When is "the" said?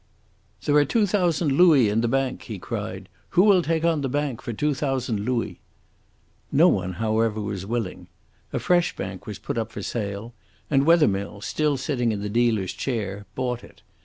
2.01-2.07, 4.01-4.09, 12.21-12.29